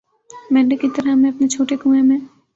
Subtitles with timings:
[0.53, 2.19] مینڈک کی طرح ہمیں اپنے چھوٹے کنوئیں میں